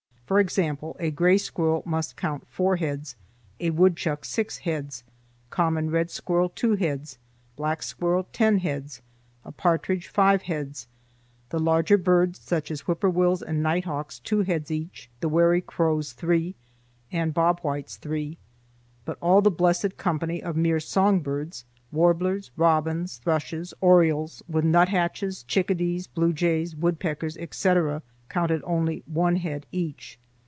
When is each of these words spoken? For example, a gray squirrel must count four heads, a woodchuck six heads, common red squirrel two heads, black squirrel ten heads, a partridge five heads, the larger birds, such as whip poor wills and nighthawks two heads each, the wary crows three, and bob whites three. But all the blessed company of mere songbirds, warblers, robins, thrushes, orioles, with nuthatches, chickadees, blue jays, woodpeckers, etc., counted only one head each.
For 0.25 0.39
example, 0.39 0.95
a 0.97 1.11
gray 1.11 1.37
squirrel 1.37 1.83
must 1.85 2.15
count 2.15 2.47
four 2.47 2.77
heads, 2.77 3.17
a 3.59 3.69
woodchuck 3.71 4.23
six 4.23 4.59
heads, 4.59 5.03
common 5.49 5.89
red 5.89 6.09
squirrel 6.09 6.47
two 6.47 6.75
heads, 6.75 7.17
black 7.57 7.83
squirrel 7.83 8.25
ten 8.31 8.59
heads, 8.59 9.01
a 9.43 9.51
partridge 9.51 10.07
five 10.07 10.43
heads, 10.43 10.87
the 11.49 11.59
larger 11.59 11.97
birds, 11.97 12.39
such 12.39 12.71
as 12.71 12.87
whip 12.87 13.01
poor 13.01 13.09
wills 13.09 13.41
and 13.41 13.61
nighthawks 13.61 14.19
two 14.19 14.43
heads 14.43 14.71
each, 14.71 15.09
the 15.19 15.27
wary 15.27 15.59
crows 15.59 16.13
three, 16.13 16.55
and 17.11 17.33
bob 17.33 17.59
whites 17.59 17.97
three. 17.97 18.37
But 19.03 19.17
all 19.21 19.41
the 19.41 19.51
blessed 19.51 19.97
company 19.97 20.41
of 20.41 20.55
mere 20.55 20.79
songbirds, 20.79 21.65
warblers, 21.91 22.51
robins, 22.55 23.17
thrushes, 23.17 23.73
orioles, 23.81 24.41
with 24.47 24.63
nuthatches, 24.63 25.43
chickadees, 25.43 26.07
blue 26.07 26.31
jays, 26.31 26.73
woodpeckers, 26.73 27.35
etc., 27.35 28.01
counted 28.29 28.61
only 28.63 29.03
one 29.05 29.35
head 29.35 29.65
each. 29.73 30.17